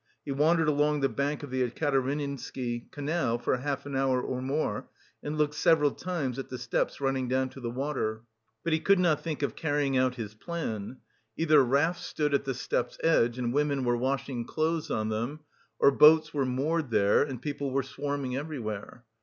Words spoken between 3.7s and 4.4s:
an hour